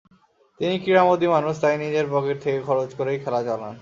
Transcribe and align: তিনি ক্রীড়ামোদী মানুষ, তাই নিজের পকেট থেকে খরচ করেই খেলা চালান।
তিনি 0.59 0.75
ক্রীড়ামোদী 0.79 1.27
মানুষ, 1.27 1.53
তাই 1.61 1.75
নিজের 1.77 2.05
পকেট 2.11 2.37
থেকে 2.43 2.59
খরচ 2.61 2.89
করেই 2.97 3.17
খেলা 3.23 3.41
চালান। 3.43 3.69